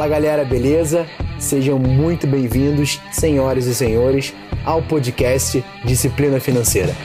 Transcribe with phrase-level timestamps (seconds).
[0.00, 1.06] Fala galera, beleza?
[1.38, 4.32] Sejam muito bem-vindos, senhoras e senhores,
[4.64, 6.96] ao podcast Disciplina Financeira.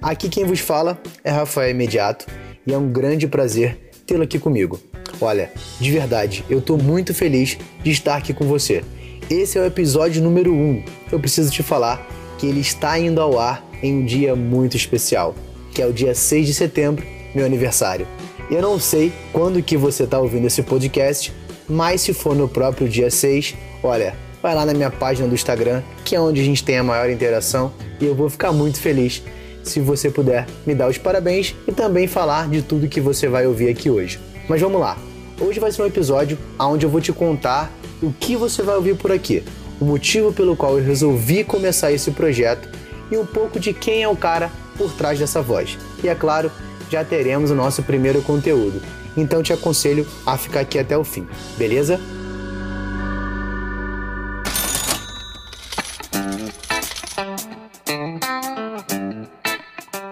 [0.00, 2.24] Aqui quem vos fala é Rafael Imediato
[2.64, 4.78] e é um grande prazer tê-lo aqui comigo.
[5.20, 8.84] Olha, de verdade, eu tô muito feliz de estar aqui com você.
[9.28, 10.56] Esse é o episódio número 1.
[10.56, 10.84] Um.
[11.10, 12.06] Eu preciso te falar
[12.38, 15.34] que ele está indo ao ar em um dia muito especial,
[15.72, 18.06] que é o dia 6 de setembro, meu aniversário.
[18.50, 21.32] Eu não sei quando que você está ouvindo esse podcast,
[21.68, 25.82] mas se for no próprio dia 6, olha, vai lá na minha página do Instagram,
[26.04, 29.22] que é onde a gente tem a maior interação, e eu vou ficar muito feliz
[29.62, 33.46] se você puder me dar os parabéns e também falar de tudo que você vai
[33.46, 34.20] ouvir aqui hoje.
[34.48, 34.98] Mas vamos lá.
[35.40, 37.72] Hoje vai ser um episódio onde eu vou te contar
[38.02, 39.42] o que você vai ouvir por aqui,
[39.80, 42.68] o motivo pelo qual eu resolvi começar esse projeto
[43.10, 45.78] e um pouco de quem é o cara por trás dessa voz.
[46.02, 46.50] E é claro,
[46.94, 48.80] já teremos o nosso primeiro conteúdo.
[49.16, 51.26] Então te aconselho a ficar aqui até o fim,
[51.58, 52.00] beleza?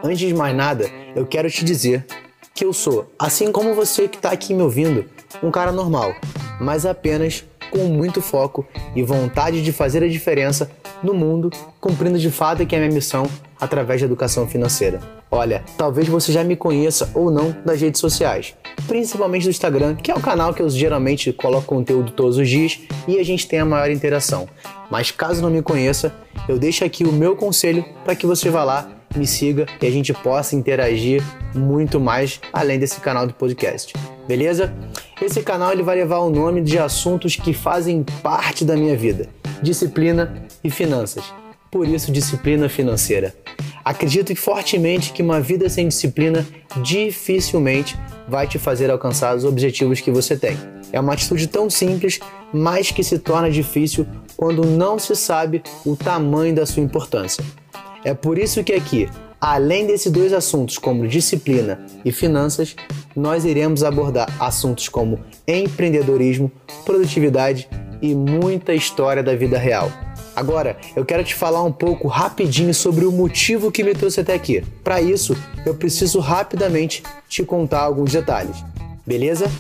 [0.02, 2.05] Antes de mais nada, eu quero te dizer
[2.52, 5.05] que eu sou, assim como você que está aqui me ouvindo,
[5.41, 6.12] um cara normal,
[6.61, 10.69] mas apenas com muito foco e vontade de fazer a diferença
[11.03, 11.50] no mundo,
[11.81, 13.28] cumprindo de fato que é a minha missão
[13.61, 15.00] através da educação financeira.
[15.31, 18.55] Olha, talvez você já me conheça ou não das redes sociais,
[18.86, 22.80] principalmente do Instagram, que é o canal que eu geralmente coloco conteúdo todos os dias
[23.08, 24.47] e a gente tem a maior interação.
[24.91, 26.12] Mas caso não me conheça,
[26.47, 29.91] eu deixo aqui o meu conselho para que você vá lá me siga e a
[29.91, 31.23] gente possa interagir
[31.55, 33.95] muito mais além desse canal de podcast.
[34.27, 34.73] Beleza?
[35.20, 39.28] Esse canal ele vai levar o nome de assuntos que fazem parte da minha vida:
[39.62, 41.24] disciplina e finanças.
[41.70, 43.34] Por isso, disciplina financeira.
[43.84, 46.46] Acredito fortemente que uma vida sem disciplina
[46.82, 50.56] dificilmente vai te fazer alcançar os objetivos que você tem.
[50.92, 52.20] É uma atitude tão simples,
[52.52, 54.06] mas que se torna difícil
[54.36, 57.42] quando não se sabe o tamanho da sua importância.
[58.05, 59.08] É por isso que aqui,
[59.40, 62.77] além desses dois assuntos como disciplina e finanças,
[63.17, 65.18] nós iremos abordar assuntos como
[65.48, 66.52] empreendedorismo,
[66.84, 67.68] produtividade
[68.00, 69.90] e muita história da vida real.
[70.34, 74.34] Agora, eu quero te falar um pouco rapidinho sobre o motivo que me trouxe até
[74.34, 74.64] aqui.
[74.82, 78.56] Para isso, eu preciso rapidamente te contar alguns detalhes.
[79.06, 79.50] Beleza?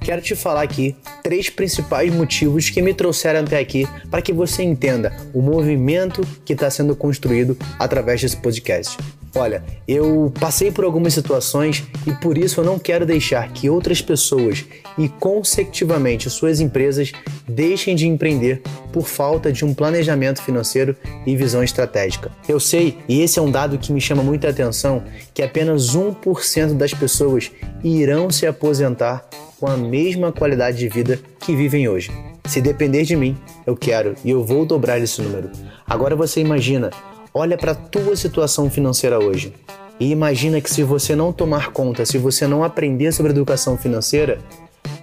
[0.00, 4.62] Quero te falar aqui três principais motivos que me trouxeram até aqui para que você
[4.62, 8.98] entenda o movimento que está sendo construído através desse podcast.
[9.34, 14.02] Olha, eu passei por algumas situações e por isso eu não quero deixar que outras
[14.02, 14.64] pessoas
[14.98, 17.12] e, consecutivamente, suas empresas
[17.48, 18.60] deixem de empreender
[18.92, 20.94] por falta de um planejamento financeiro
[21.26, 22.30] e visão estratégica.
[22.46, 26.74] Eu sei, e esse é um dado que me chama muita atenção, que apenas 1%
[26.74, 27.50] das pessoas
[27.82, 29.26] irão se aposentar
[29.58, 32.10] com a mesma qualidade de vida que vivem hoje.
[32.44, 35.50] Se depender de mim, eu quero e eu vou dobrar esse número.
[35.86, 36.90] Agora você imagina
[37.34, 39.54] Olha para a tua situação financeira hoje
[39.98, 44.38] e imagina que se você não tomar conta, se você não aprender sobre educação financeira,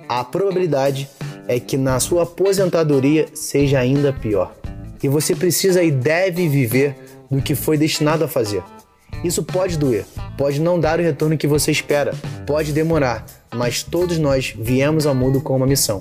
[0.08, 1.10] a probabilidade
[1.48, 4.54] é que na sua aposentadoria seja ainda pior.
[5.02, 6.96] E você precisa e deve viver
[7.32, 8.62] do que foi destinado a fazer.
[9.24, 10.06] Isso pode doer,
[10.38, 12.14] pode não dar o retorno que você espera,
[12.46, 13.26] pode demorar,
[13.56, 16.00] mas todos nós viemos ao mundo com uma missão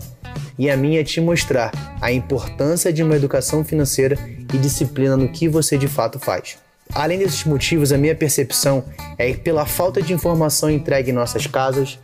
[0.58, 4.18] e a minha é te mostrar a importância de uma educação financeira
[4.52, 6.58] e disciplina no que você de fato faz.
[6.94, 8.84] Além desses motivos, a minha percepção
[9.18, 11.98] é que pela falta de informação entregue em nossas casas,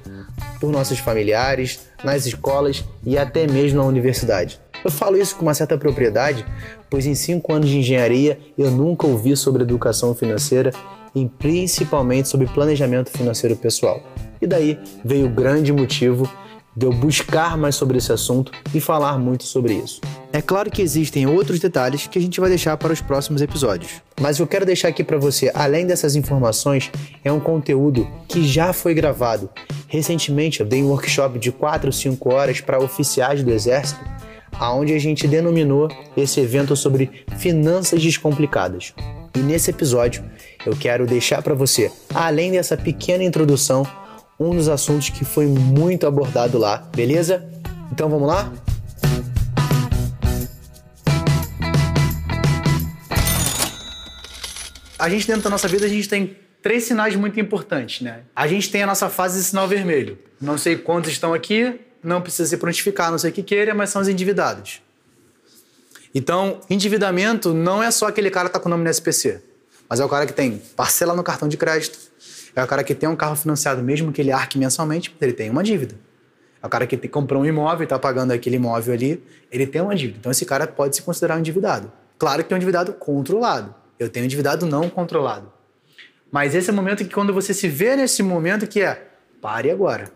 [0.61, 4.61] por nossos familiares, nas escolas e até mesmo na universidade.
[4.85, 6.45] Eu falo isso com uma certa propriedade,
[6.91, 10.71] pois em cinco anos de engenharia eu nunca ouvi sobre educação financeira
[11.15, 14.03] e principalmente sobre planejamento financeiro pessoal.
[14.43, 16.31] E daí veio o grande motivo
[16.77, 20.01] de eu buscar mais sobre esse assunto e falar muito sobre isso.
[20.35, 24.03] É claro que existem outros detalhes que a gente vai deixar para os próximos episódios.
[24.21, 26.91] Mas eu quero deixar aqui para você, além dessas informações,
[27.23, 29.49] é um conteúdo que já foi gravado.
[29.87, 34.01] Recentemente eu dei um workshop de 4 ou 5 horas para oficiais do Exército,
[34.59, 38.93] aonde a gente denominou esse evento sobre finanças descomplicadas.
[39.37, 40.25] E nesse episódio
[40.67, 43.87] eu quero deixar para você, além dessa pequena introdução,
[44.41, 47.49] um dos assuntos que foi muito abordado lá, beleza?
[47.93, 48.53] Então vamos lá?
[55.05, 58.23] A gente dentro da nossa vida a gente tem três sinais muito importantes, né?
[58.35, 60.19] A gente tem a nossa fase de sinal vermelho.
[60.41, 63.91] Não sei quantos estão aqui, não precisa se prontificar, não sei o que queira, mas
[63.91, 64.81] são os endividados.
[66.15, 69.43] Então, endividamento não é só aquele cara que está com o nome no SPC,
[69.91, 71.99] mas é o cara que tem parcela no cartão de crédito,
[72.57, 75.51] É o cara que tem um carro financiado, mesmo que ele arque mensalmente, ele tem
[75.51, 75.97] uma dívida.
[76.63, 79.23] É o cara que comprou um imóvel e está pagando aquele imóvel ali,
[79.53, 80.17] ele tem uma dívida.
[80.21, 81.93] Então esse cara pode se considerar um endividado.
[82.19, 83.84] Claro que é um endividado controlado.
[83.99, 85.53] Eu tenho endividado não controlado.
[86.31, 89.09] Mas esse é o momento que quando você se vê nesse momento que é,
[89.41, 90.13] pare agora.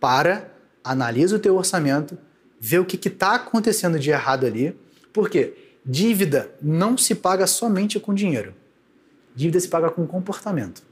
[0.00, 2.18] Para, analisa o teu orçamento,
[2.60, 4.76] vê o que está acontecendo de errado ali.
[5.12, 5.54] Por quê?
[5.86, 8.54] Dívida não se paga somente com dinheiro.
[9.36, 10.82] Dívida se paga com comportamento.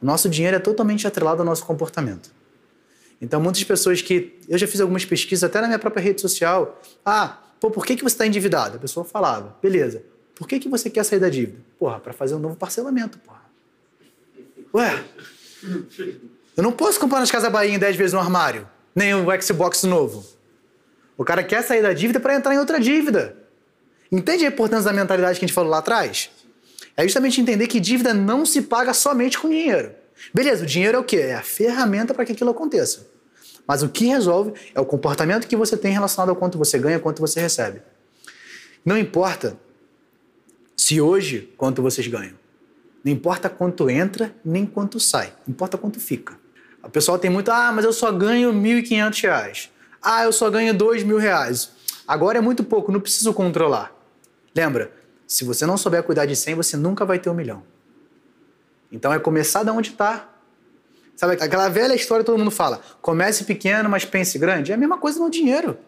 [0.00, 2.30] O nosso dinheiro é totalmente atrelado ao nosso comportamento.
[3.20, 4.38] Então, muitas pessoas que.
[4.48, 6.80] Eu já fiz algumas pesquisas, até na minha própria rede social.
[7.04, 8.76] Ah, pô, por que, que você está endividado?
[8.76, 10.02] A pessoa falava, beleza.
[10.42, 11.56] Por que, que você quer sair da dívida?
[11.78, 13.42] Porra, para fazer um novo parcelamento, porra.
[14.74, 15.04] Ué,
[16.56, 19.84] eu não posso comprar nas Casas Bahia em 10 vezes no armário, nem o Xbox
[19.84, 20.26] novo.
[21.16, 23.36] O cara quer sair da dívida para entrar em outra dívida.
[24.10, 26.28] Entende a importância da mentalidade que a gente falou lá atrás?
[26.96, 29.92] É justamente entender que dívida não se paga somente com dinheiro.
[30.34, 31.18] Beleza, o dinheiro é o quê?
[31.18, 33.06] É a ferramenta para que aquilo aconteça.
[33.64, 36.98] Mas o que resolve é o comportamento que você tem relacionado ao quanto você ganha,
[36.98, 37.80] quanto você recebe.
[38.84, 39.56] Não importa
[40.82, 42.34] se hoje quanto vocês ganham.
[43.04, 45.32] Não importa quanto entra, nem quanto sai.
[45.46, 46.36] Importa quanto fica.
[46.82, 49.68] O pessoal tem muito, ah, mas eu só ganho R$ 1.500.
[50.02, 51.70] Ah, eu só ganho R$ reais.
[52.06, 53.92] Agora é muito pouco, não preciso controlar.
[54.52, 54.90] Lembra,
[55.24, 57.62] se você não souber cuidar de 100, você nunca vai ter um milhão.
[58.90, 60.30] Então é começar da onde está.
[61.14, 64.72] Sabe aquela velha história que todo mundo fala: comece pequeno, mas pense grande?
[64.72, 65.78] É a mesma coisa no dinheiro.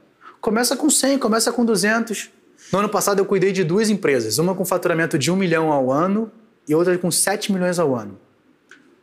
[0.40, 2.30] Começa com 100, começa com 200.
[2.72, 5.90] No ano passado eu cuidei de duas empresas, uma com faturamento de 1 milhão ao
[5.90, 6.30] ano
[6.68, 8.18] e outra com 7 milhões ao ano.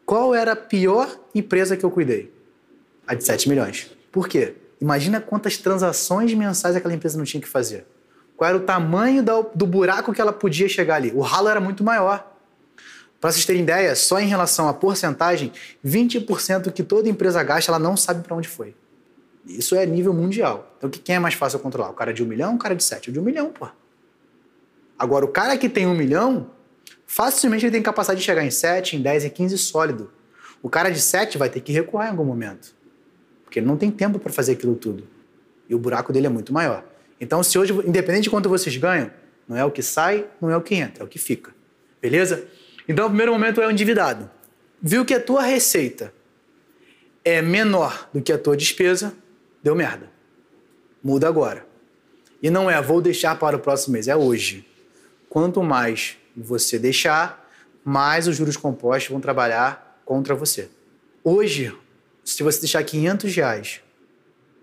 [0.05, 2.33] Qual era a pior empresa que eu cuidei?
[3.07, 3.91] A de 7 milhões.
[4.11, 4.55] Por quê?
[4.81, 7.85] Imagina quantas transações mensais aquela empresa não tinha que fazer.
[8.35, 11.11] Qual era o tamanho do buraco que ela podia chegar ali?
[11.13, 12.35] O ralo era muito maior.
[13.19, 15.51] Para vocês terem ideia, só em relação à porcentagem,
[15.85, 18.73] 20% que toda empresa gasta, ela não sabe para onde foi.
[19.45, 20.75] Isso é nível mundial.
[20.77, 21.89] Então, quem é mais fácil controlar?
[21.89, 23.09] O cara de um milhão o cara de sete?
[23.09, 23.67] O de um milhão, pô.
[24.97, 26.51] Agora, o cara que tem um milhão,
[27.07, 30.11] facilmente ele tem capacidade de chegar em 7, em 10, em 15 sólido.
[30.61, 32.75] O cara de 7 vai ter que recuar em algum momento.
[33.43, 35.07] Porque ele não tem tempo para fazer aquilo tudo.
[35.67, 36.85] E o buraco dele é muito maior.
[37.19, 39.09] Então, se hoje, independente de quanto vocês ganham,
[39.47, 41.51] não é o que sai, não é o que entra, é o que fica.
[41.99, 42.47] Beleza?
[42.87, 44.29] Então, o primeiro momento é o endividado.
[44.81, 46.13] Viu que a tua receita
[47.25, 49.15] é menor do que a tua despesa,
[49.63, 50.09] deu merda.
[51.03, 51.65] Muda agora.
[52.41, 54.67] E não é vou deixar para o próximo mês, é hoje.
[55.29, 57.49] Quanto mais você deixar,
[57.83, 60.69] mais os juros compostos vão trabalhar contra você.
[61.23, 61.75] Hoje,
[62.23, 63.81] se você deixar 500 reais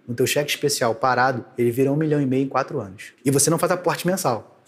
[0.06, 3.12] no teu cheque especial parado, ele vira um milhão e meio em quatro anos.
[3.24, 4.62] E você não faz aporte mensal.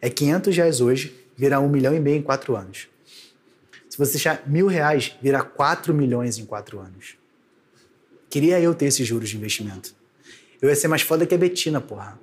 [0.00, 2.88] É 500 reais hoje, vira um milhão e meio em quatro anos.
[3.88, 7.16] Se você deixar mil reais, vira 4 milhões em quatro anos.
[8.34, 9.94] Queria eu ter esses juros de investimento.
[10.60, 12.18] Eu ia ser mais foda que a Betina, porra.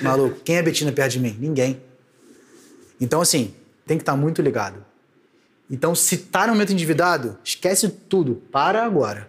[0.00, 1.36] Maluco, quem é Betina perto de mim?
[1.38, 1.82] Ninguém.
[2.98, 3.54] Então, assim,
[3.84, 4.82] tem que estar tá muito ligado.
[5.70, 8.36] Então, se tá no momento endividado, esquece tudo.
[8.50, 9.28] Para agora.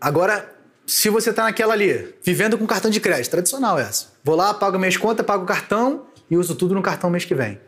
[0.00, 0.56] Agora,
[0.86, 4.06] se você tá naquela ali, vivendo com cartão de crédito, tradicional essa.
[4.24, 7.34] Vou lá, pago minhas contas, pago o cartão e uso tudo no cartão mês que
[7.34, 7.60] vem.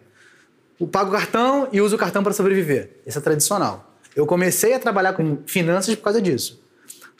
[0.80, 2.92] Eu pago o cartão e uso o cartão para sobreviver.
[3.06, 3.94] Esse é tradicional.
[4.16, 6.61] Eu comecei a trabalhar com finanças por causa disso.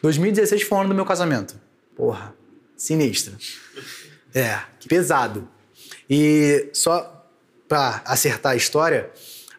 [0.02, 1.54] 2016 foi o ano do meu casamento.
[1.96, 2.34] Porra,
[2.76, 3.34] sinistra.
[4.34, 5.46] É, pesado.
[6.08, 7.28] E só
[7.68, 9.10] para acertar a história,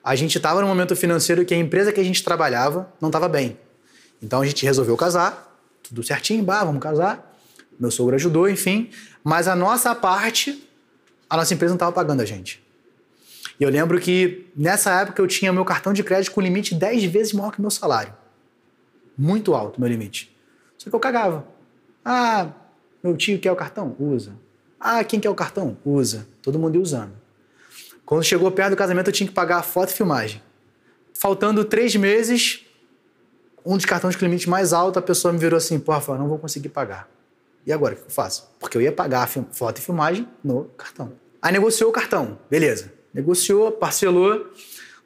[0.04, 3.30] a gente estava num momento financeiro que a empresa que a gente trabalhava não estava
[3.30, 3.56] bem.
[4.20, 7.38] Então a gente resolveu casar, tudo certinho, bah, vamos casar.
[7.80, 8.90] Meu sogro ajudou, enfim.
[9.24, 10.68] Mas a nossa parte,
[11.30, 12.64] a nossa empresa não estava pagando a gente.
[13.60, 17.04] E eu lembro que nessa época eu tinha meu cartão de crédito com limite 10
[17.06, 18.14] vezes maior que o meu salário.
[19.16, 20.33] Muito alto meu limite.
[20.84, 21.48] Só que eu cagava.
[22.04, 22.50] Ah,
[23.02, 23.96] meu tio quer o cartão?
[23.98, 24.34] Usa.
[24.78, 25.78] Ah, quem quer o cartão?
[25.86, 26.28] Usa.
[26.42, 27.14] Todo mundo ia usando.
[28.06, 30.44] Quando chegou perto do casamento, eu tinha que pagar a foto e filmagem.
[31.14, 32.66] Faltando três meses,
[33.66, 36.28] um dos cartões com limite mais alto, a pessoa me virou assim: pô, Rafael, não
[36.28, 37.10] vou conseguir pagar.
[37.66, 38.52] E agora, o que eu faço?
[38.60, 41.14] Porque eu ia pagar foto e filmagem no cartão.
[41.42, 42.92] Aí negociou o cartão, beleza.
[43.14, 44.52] Negociou, parcelou.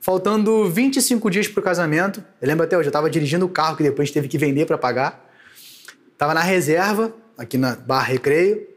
[0.01, 3.77] Faltando 25 dias para o casamento, eu lembro até hoje, eu estava dirigindo o carro
[3.77, 5.26] que depois teve que vender para pagar.
[6.17, 8.67] Tava na reserva, aqui na Barra Recreio.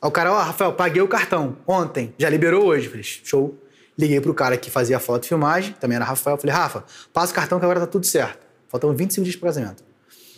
[0.00, 2.88] Aí o cara, ó, oh, Rafael, paguei o cartão ontem, já liberou hoje.
[2.88, 3.56] Falei, show.
[3.98, 6.38] Liguei pro cara que fazia foto e filmagem, também era Rafael.
[6.38, 8.46] Falei, Rafa, passa o cartão que agora tá tudo certo.
[8.68, 9.82] Faltam 25 dias pro casamento.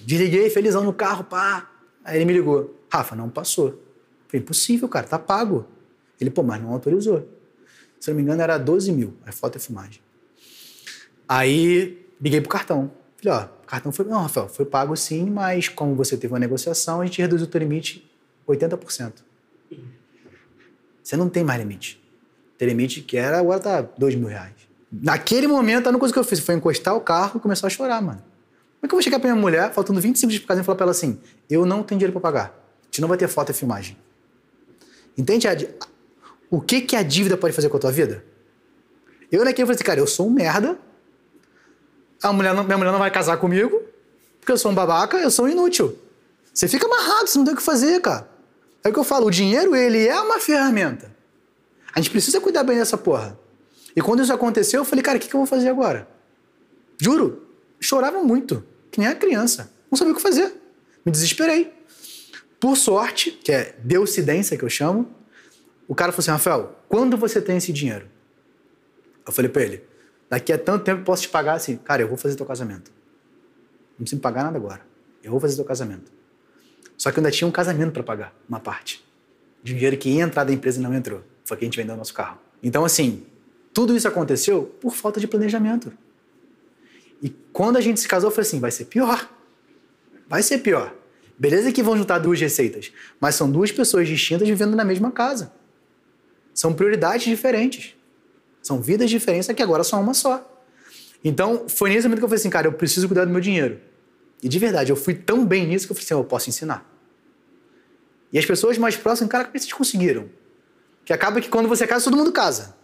[0.01, 1.71] Desliguei, felizão no carro, pá.
[2.03, 2.75] Aí ele me ligou.
[2.91, 3.83] Rafa, não passou.
[4.29, 5.67] Falei, impossível, cara, tá pago.
[6.19, 7.29] Ele, pô, mas não autorizou.
[7.99, 10.01] Se não me engano, era 12 mil, a foto e filmagem.
[11.29, 12.93] Aí Liguei pro cartão.
[13.23, 14.07] Falei, ó, o cartão foi.
[14.07, 17.51] Não, Rafael, foi pago sim, mas como você teve uma negociação, a gente reduziu o
[17.51, 18.11] teu limite
[18.49, 19.13] 80%.
[21.03, 22.01] Você não tem mais limite.
[22.57, 24.53] Tem limite que era, agora tá 2 mil reais.
[24.93, 27.71] Naquele momento, a única coisa que eu fiz foi encostar o carro e começar a
[27.71, 28.19] chorar, mano.
[28.19, 30.65] Como é que eu vou chegar pra minha mulher, faltando 25 dias pra casa, e
[30.65, 32.47] falar pra ela assim: eu não tenho dinheiro pra pagar.
[32.47, 33.97] A gente não vai ter foto e filmagem.
[35.17, 35.47] Entende
[36.51, 38.25] o que, que a dívida pode fazer com a tua vida?
[39.31, 40.79] Eu naquele falei assim, cara, eu sou um merda.
[42.23, 43.81] A mulher não, minha mulher não vai casar comigo,
[44.39, 45.99] porque eu sou um babaca, eu sou um inútil.
[46.53, 48.29] Você fica amarrado, você não tem o que fazer, cara.
[48.85, 51.15] É o que eu falo, o dinheiro, ele é uma ferramenta.
[51.95, 53.39] A gente precisa cuidar bem dessa porra.
[53.95, 56.09] E quando isso aconteceu, eu falei, cara, o que, que eu vou fazer agora?
[56.99, 57.47] Juro,
[57.81, 59.73] chorava muito, que nem a criança.
[59.91, 60.53] Não sabia o que fazer.
[61.05, 61.73] Me desesperei.
[62.59, 65.09] Por sorte, que é deucidência que eu chamo,
[65.89, 68.07] o cara falou assim, Rafael, quando você tem esse dinheiro?
[69.27, 69.83] Eu falei pra ele,
[70.31, 72.91] daqui a tanto tempo eu posso te pagar assim, cara, eu vou fazer teu casamento.
[73.99, 74.81] Não precisa me pagar nada agora.
[75.23, 76.11] Eu vou fazer teu casamento.
[76.97, 79.05] Só que eu ainda tinha um casamento para pagar, uma parte.
[79.63, 81.23] Dinheiro que ia entrar da empresa e não entrou.
[81.45, 82.39] Foi que a gente vendeu o nosso carro.
[82.63, 83.27] Então, assim,
[83.75, 85.93] tudo isso aconteceu por falta de planejamento.
[87.23, 89.29] E quando a gente se casou, falei assim: vai ser pior.
[90.29, 90.95] Vai ser pior.
[91.39, 95.53] Beleza que vão juntar duas receitas, mas são duas pessoas distintas vivendo na mesma casa.
[96.53, 97.95] São prioridades diferentes.
[98.63, 100.47] São vidas diferentes, que agora são uma só.
[101.25, 103.81] Então, foi nesse momento que eu falei assim, cara, eu preciso cuidar do meu dinheiro.
[104.43, 106.89] E de verdade, eu fui tão bem nisso que eu falei assim, eu posso ensinar.
[108.33, 110.29] E as pessoas mais próximas, cara, como é vocês conseguiram?
[111.05, 112.77] Que acaba que quando você casa, todo mundo casa.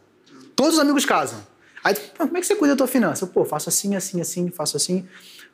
[0.54, 1.46] Todos os amigos casam.
[1.84, 3.26] Aí, como é que você cuida da tua finança?
[3.26, 5.06] Pô, faço assim, assim, assim, faço assim.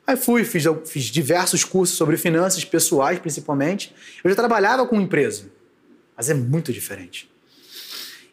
[0.05, 3.95] Aí fui, fiz, fiz diversos cursos sobre finanças pessoais, principalmente.
[4.23, 5.45] Eu já trabalhava com empresa,
[6.17, 7.31] mas é muito diferente.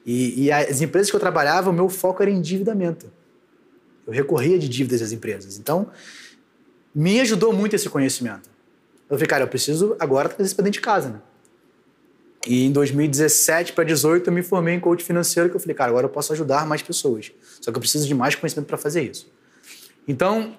[0.04, 3.10] E, e as empresas que eu trabalhava, o meu foco era endividamento.
[4.06, 5.58] Eu recorria de dívidas às empresas.
[5.58, 5.90] Então,
[6.94, 8.48] me ajudou muito esse conhecimento.
[9.08, 11.20] Eu falei, cara, eu preciso agora trazer isso para dentro de casa, né?
[12.46, 15.90] E em 2017 para 2018 eu me formei em coach financeiro que eu falei, cara,
[15.90, 17.30] agora eu posso ajudar mais pessoas.
[17.60, 19.30] Só que eu preciso de mais conhecimento para fazer isso.
[20.08, 20.56] Então,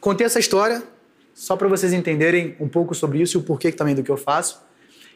[0.00, 0.82] contei essa história
[1.32, 4.16] só para vocês entenderem um pouco sobre isso e o porquê também do que eu
[4.16, 4.60] faço.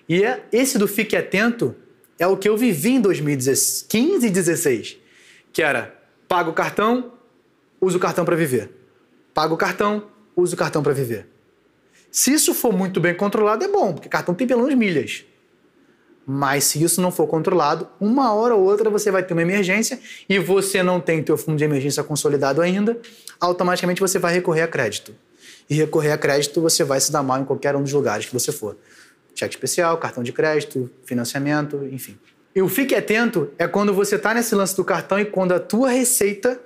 [0.08, 1.74] E é, esse do Fique Atento
[2.18, 4.96] é o que eu vivi em 2015 e 2016,
[5.52, 5.94] que era
[6.28, 7.12] pago o cartão,
[7.80, 8.70] uso o cartão para viver.
[9.32, 10.04] Pago o cartão,
[10.36, 11.26] uso o cartão para viver.
[12.10, 15.24] Se isso for muito bem controlado, é bom, porque cartão tem pelo menos milhas.
[16.26, 20.00] Mas se isso não for controlado, uma hora ou outra você vai ter uma emergência
[20.28, 22.98] e você não tem teu fundo de emergência consolidado ainda,
[23.38, 25.14] automaticamente você vai recorrer a crédito.
[25.68, 28.32] E recorrer a crédito você vai se dar mal em qualquer um dos lugares que
[28.32, 28.76] você for
[29.34, 32.18] cheque especial, cartão de crédito, financiamento, enfim.
[32.54, 35.60] E o fique atento é quando você está nesse lance do cartão e quando a
[35.60, 36.60] tua receita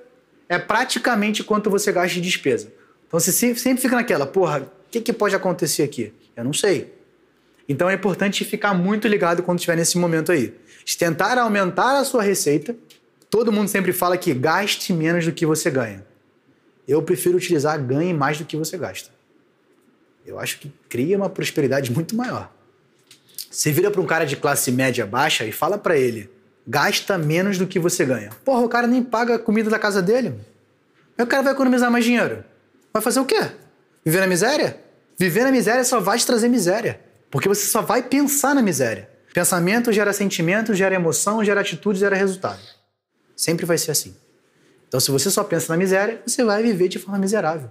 [0.47, 2.71] é praticamente quanto você gasta de despesa.
[3.07, 6.13] Então você sempre fica naquela, porra, o que, que pode acontecer aqui?
[6.35, 6.93] Eu não sei.
[7.67, 10.53] Então é importante ficar muito ligado quando estiver nesse momento aí.
[10.85, 12.75] De tentar aumentar a sua receita.
[13.29, 16.05] Todo mundo sempre fala que gaste menos do que você ganha.
[16.87, 19.11] Eu prefiro utilizar ganhe mais do que você gasta.
[20.25, 22.51] Eu acho que cria uma prosperidade muito maior.
[23.49, 26.29] Você vira para um cara de classe média baixa e fala para ele:
[26.67, 28.29] gasta menos do que você ganha.
[28.45, 30.35] Porra, o cara nem paga a comida da casa dele.
[31.17, 32.43] Aí o cara vai economizar mais dinheiro.
[32.93, 33.41] Vai fazer o quê?
[34.05, 34.79] Viver na miséria?
[35.17, 36.99] Viver na miséria só vai te trazer miséria.
[37.29, 39.09] Porque você só vai pensar na miséria.
[39.33, 42.61] Pensamento gera sentimento, gera emoção, gera atitude, gera resultado.
[43.35, 44.15] Sempre vai ser assim.
[44.87, 47.69] Então, se você só pensa na miséria, você vai viver de forma miserável.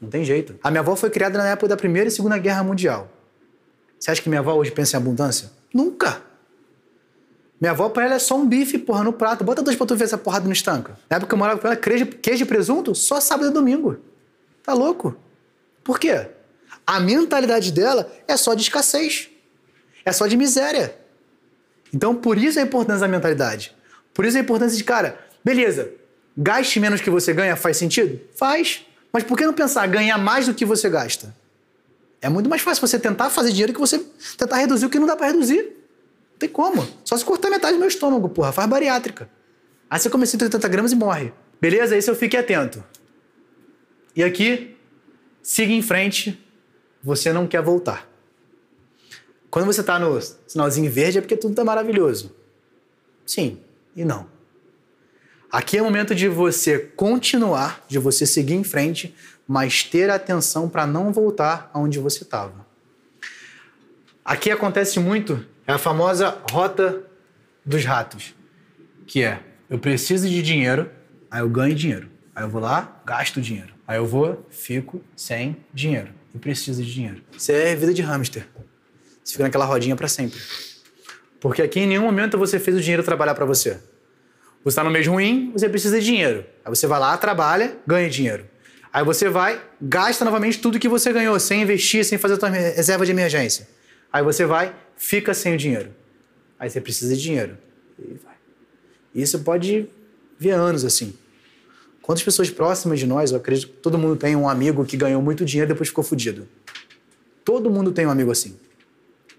[0.00, 0.56] Não tem jeito.
[0.62, 3.10] A minha avó foi criada na época da Primeira e Segunda Guerra Mundial.
[3.98, 5.50] Você acha que minha avó hoje pensa em abundância?
[5.72, 6.22] Nunca.
[7.60, 9.42] Minha avó, pra ela, é só um bife, porra, no prato.
[9.42, 10.98] Bota dois pra tu ver essa porrada no estanca.
[11.10, 13.98] Na época que eu morava com ela, queijo, e presunto, só sábado e domingo.
[14.62, 15.16] Tá louco?
[15.82, 16.28] Por quê?
[16.86, 19.28] A mentalidade dela é só de escassez.
[20.04, 20.94] É só de miséria.
[21.92, 23.74] Então, por isso a importância da mentalidade.
[24.14, 25.90] Por isso a importância de, cara, beleza,
[26.36, 28.20] gaste menos que você ganha, faz sentido?
[28.36, 28.86] Faz.
[29.12, 31.34] Mas por que não pensar ganhar mais do que você gasta?
[32.20, 33.98] É muito mais fácil você tentar fazer dinheiro que você
[34.36, 35.62] tentar reduzir o que não dá para reduzir.
[35.62, 36.86] Não tem como.
[37.04, 38.52] Só se cortar metade do meu estômago, porra.
[38.52, 39.30] Faz bariátrica.
[39.88, 41.32] Aí você come 180 gramas e morre.
[41.60, 41.96] Beleza?
[41.96, 42.84] Isso eu fique atento.
[44.14, 44.76] E aqui,
[45.42, 46.44] siga em frente.
[47.02, 48.08] Você não quer voltar.
[49.50, 52.34] Quando você está no sinalzinho verde é porque tudo está maravilhoso.
[53.24, 53.60] Sim
[53.98, 54.26] e não.
[55.50, 59.14] Aqui é o momento de você continuar, de você seguir em frente,
[59.48, 62.66] mas ter atenção para não voltar aonde você estava.
[64.22, 67.02] Aqui acontece muito é a famosa rota
[67.64, 68.34] dos ratos,
[69.06, 69.40] que é
[69.70, 70.90] eu preciso de dinheiro,
[71.30, 72.10] aí eu ganho dinheiro.
[72.34, 73.74] Aí eu vou lá, gasto dinheiro.
[73.86, 76.10] Aí eu vou, fico sem dinheiro.
[76.34, 77.22] E preciso de dinheiro.
[77.36, 78.46] Isso é vida de hamster.
[79.24, 80.38] Você fica naquela rodinha para sempre.
[81.40, 83.80] Porque aqui em nenhum momento você fez o dinheiro trabalhar para você.
[84.62, 86.44] Você está no mês ruim, você precisa de dinheiro.
[86.64, 88.44] Aí você vai lá, trabalha, ganha dinheiro.
[88.92, 92.48] Aí você vai, gasta novamente tudo que você ganhou, sem investir, sem fazer a sua
[92.48, 93.68] reserva de emergência.
[94.12, 95.94] Aí você vai, fica sem o dinheiro.
[96.58, 97.58] Aí você precisa de dinheiro.
[97.98, 98.34] E vai.
[99.14, 99.88] Isso pode
[100.38, 101.14] vir anos assim.
[102.02, 105.20] Quantas pessoas próximas de nós, eu acredito que todo mundo tem um amigo que ganhou
[105.20, 106.48] muito dinheiro e depois ficou fudido.
[107.44, 108.58] Todo mundo tem um amigo assim.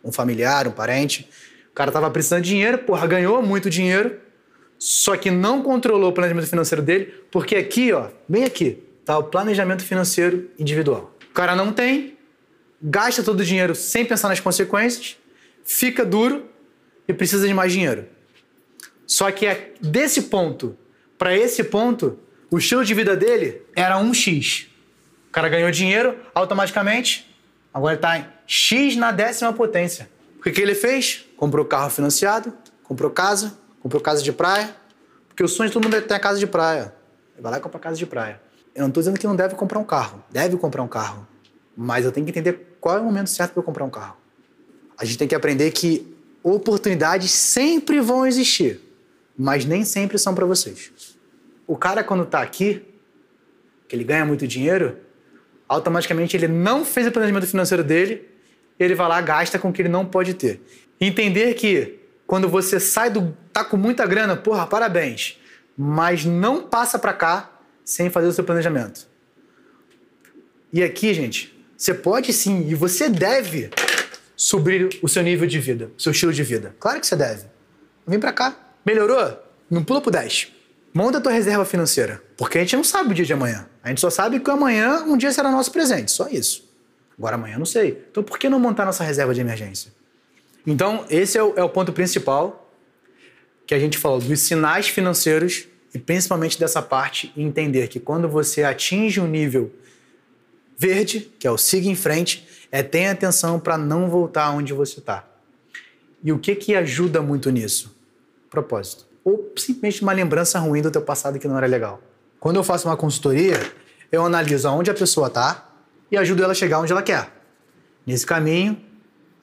[0.03, 1.27] Um familiar, um parente.
[1.71, 4.19] O cara tava precisando de dinheiro, porra, ganhou muito dinheiro,
[4.77, 9.23] só que não controlou o planejamento financeiro dele, porque aqui, ó, bem aqui, tá o
[9.23, 11.11] planejamento financeiro individual.
[11.31, 12.15] O cara não tem,
[12.79, 15.17] gasta todo o dinheiro sem pensar nas consequências,
[15.63, 16.47] fica duro
[17.07, 18.07] e precisa de mais dinheiro.
[19.07, 20.77] Só que é desse ponto
[21.17, 22.19] para esse ponto,
[22.51, 24.67] o estilo de vida dele era um X.
[25.27, 27.35] O cara ganhou dinheiro automaticamente,
[27.73, 30.07] agora está em X na décima potência.
[30.37, 31.25] O que, que ele fez?
[31.35, 34.75] Comprou carro financiado, comprou casa, comprou casa de praia,
[35.27, 36.93] porque o sonho de todo mundo é ter a casa de praia.
[37.33, 38.39] Ele vai lá e compra casa de praia.
[38.75, 40.23] Eu não estou dizendo que não deve comprar um carro.
[40.31, 41.27] Deve comprar um carro.
[41.75, 44.17] Mas eu tenho que entender qual é o momento certo para eu comprar um carro.
[44.97, 48.79] A gente tem que aprender que oportunidades sempre vão existir,
[49.37, 50.91] mas nem sempre são para vocês.
[51.65, 52.85] O cara, quando está aqui,
[53.87, 54.97] que ele ganha muito dinheiro,
[55.67, 58.27] automaticamente ele não fez o planejamento financeiro dele,
[58.79, 60.61] ele vai lá gasta com o que ele não pode ter.
[60.99, 63.35] Entender que quando você sai do.
[63.51, 65.37] tá com muita grana, porra, parabéns.
[65.77, 67.58] Mas não passa para cá
[67.89, 69.07] sem fazer o seu planejamento.
[70.71, 73.71] E aqui, gente, você pode sim e você deve
[74.35, 76.75] subir o seu nível de vida, o seu estilo de vida.
[76.79, 77.47] Claro que você deve.
[78.05, 78.55] Vem para cá.
[78.85, 79.35] Melhorou?
[79.67, 80.51] Não pula pro 10.
[80.93, 82.21] Monta a tua reserva financeira.
[82.37, 83.67] Porque a gente não sabe o dia de amanhã.
[83.83, 86.11] A gente só sabe que amanhã um dia será nosso presente.
[86.11, 86.69] Só isso.
[87.17, 88.05] Agora amanhã não sei.
[88.11, 89.91] Então por que não montar nossa reserva de emergência?
[90.65, 92.71] Então, esse é o, é o ponto principal
[93.65, 98.63] que a gente falou dos sinais financeiros e principalmente dessa parte entender que quando você
[98.63, 99.71] atinge um nível
[100.77, 104.99] verde, que é o siga em frente, é tenha atenção para não voltar onde você
[104.99, 105.27] está.
[106.23, 107.95] E o que que ajuda muito nisso?
[108.49, 112.01] Propósito ou simplesmente uma lembrança ruim do teu passado que não era legal.
[112.39, 113.59] Quando eu faço uma consultoria,
[114.11, 115.69] eu analiso aonde a pessoa está
[116.11, 117.29] e ajudo ela a chegar onde ela quer.
[118.05, 118.79] Nesse caminho,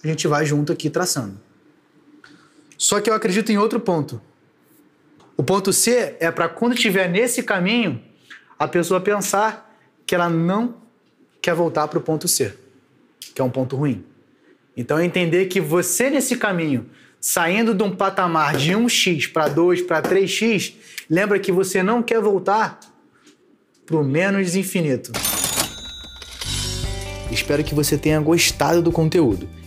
[0.03, 1.39] a gente vai junto aqui traçando.
[2.77, 4.21] Só que eu acredito em outro ponto.
[5.37, 8.01] O ponto C é para quando estiver nesse caminho,
[8.59, 10.77] a pessoa pensar que ela não
[11.43, 12.55] quer voltar para o ponto C,
[13.35, 14.05] que é um ponto ruim.
[14.75, 16.89] Então, entender que você nesse caminho
[17.21, 20.75] saindo de um patamar de 1x para 2 para 3x,
[21.09, 22.79] lembra que você não quer voltar
[23.85, 25.13] para o menos infinito.
[27.31, 29.49] Espero que você tenha gostado do conteúdo.